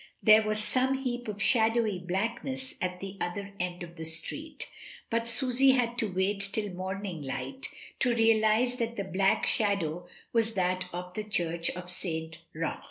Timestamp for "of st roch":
11.75-12.79